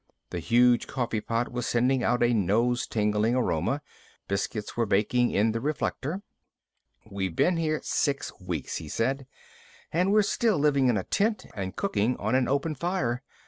The 0.31 0.39
huge 0.39 0.87
coffee 0.87 1.21
pot 1.21 1.51
was 1.51 1.67
sending 1.67 2.01
out 2.03 2.23
a 2.23 2.33
nose 2.33 2.87
tingling 2.87 3.35
aroma. 3.35 3.83
Biscuits 4.27 4.75
were 4.75 4.87
baking 4.87 5.29
in 5.29 5.51
the 5.51 5.61
reflector. 5.61 6.23
"We've 7.05 7.35
been 7.35 7.57
here 7.57 7.79
six 7.83 8.33
weeks," 8.39 8.77
he 8.77 8.89
said, 8.89 9.27
"and 9.93 10.11
we're 10.11 10.23
still 10.23 10.57
living 10.57 10.87
in 10.89 10.97
a 10.97 11.03
tent 11.03 11.45
and 11.53 11.75
cooking 11.75 12.17
on 12.17 12.33
an 12.33 12.47
open 12.47 12.73
fire. 12.73 13.21